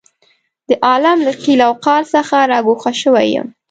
[0.67, 3.47] د عالم له قیل او قال څخه را ګوښه شوی یم.